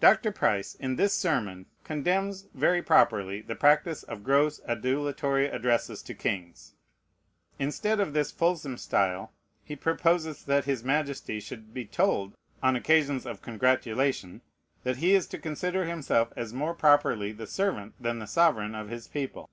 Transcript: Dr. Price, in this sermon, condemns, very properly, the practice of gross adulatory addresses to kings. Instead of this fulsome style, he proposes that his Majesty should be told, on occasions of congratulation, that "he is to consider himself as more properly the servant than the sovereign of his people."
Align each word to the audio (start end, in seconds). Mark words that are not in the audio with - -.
Dr. 0.00 0.32
Price, 0.32 0.74
in 0.74 0.96
this 0.96 1.14
sermon, 1.14 1.66
condemns, 1.84 2.48
very 2.52 2.82
properly, 2.82 3.40
the 3.42 3.54
practice 3.54 4.02
of 4.02 4.24
gross 4.24 4.60
adulatory 4.66 5.46
addresses 5.46 6.02
to 6.02 6.14
kings. 6.14 6.74
Instead 7.56 8.00
of 8.00 8.12
this 8.12 8.32
fulsome 8.32 8.76
style, 8.76 9.32
he 9.62 9.76
proposes 9.76 10.42
that 10.46 10.64
his 10.64 10.82
Majesty 10.82 11.38
should 11.38 11.72
be 11.72 11.84
told, 11.84 12.34
on 12.60 12.74
occasions 12.74 13.24
of 13.24 13.40
congratulation, 13.40 14.40
that 14.82 14.96
"he 14.96 15.14
is 15.14 15.28
to 15.28 15.38
consider 15.38 15.84
himself 15.84 16.32
as 16.36 16.52
more 16.52 16.74
properly 16.74 17.30
the 17.30 17.46
servant 17.46 17.94
than 18.00 18.18
the 18.18 18.26
sovereign 18.26 18.74
of 18.74 18.88
his 18.88 19.06
people." 19.06 19.48